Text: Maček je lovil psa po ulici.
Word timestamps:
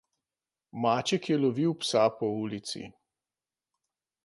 Maček 0.83 1.23
je 1.29 1.35
lovil 1.43 1.73
psa 1.83 2.03
po 2.21 2.27
ulici. 2.43 2.81